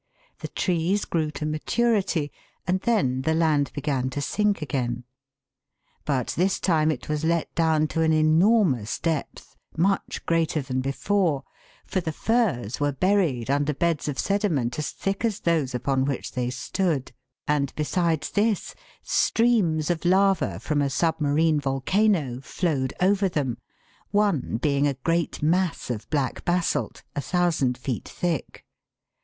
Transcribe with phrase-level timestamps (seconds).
[0.39, 2.31] The trees grew to maturity,
[2.65, 5.03] and then the land began to sink again;
[6.05, 11.43] but this time it was let down to an enormous depth, much greater than before,
[11.85, 16.31] for the firs were buried under beds of sediment as thick as those upon which
[16.31, 17.11] they stood,
[17.47, 17.91] and PERPETUAL MOTION.
[17.93, 23.59] 79 besides this, streams of lava from a submarine volcano flowed over them,
[24.09, 28.65] one being a great mass of black basalt, 1,000 feet thick.